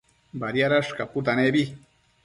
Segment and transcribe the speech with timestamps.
[0.41, 1.63] Badiadash caputanebi